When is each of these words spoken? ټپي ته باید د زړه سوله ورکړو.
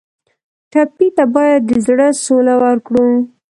ټپي 0.71 1.07
ته 1.17 1.23
باید 1.35 1.61
د 1.69 1.71
زړه 1.85 2.07
سوله 2.23 2.53
ورکړو. 2.63 3.09